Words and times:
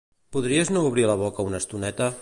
Podries 0.35 0.71
no 0.77 0.83
obrir 0.89 1.05
la 1.11 1.19
boca 1.21 1.47
una 1.51 1.61
estoneta? 1.65 2.11